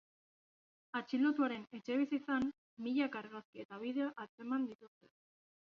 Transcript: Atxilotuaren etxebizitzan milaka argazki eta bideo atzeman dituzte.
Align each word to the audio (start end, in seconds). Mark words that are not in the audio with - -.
Atxilotuaren 0.99 1.67
etxebizitzan 1.79 2.49
milaka 2.87 3.23
argazki 3.25 3.63
eta 3.67 3.81
bideo 3.85 4.09
atzeman 4.27 4.71
dituzte. 4.73 5.13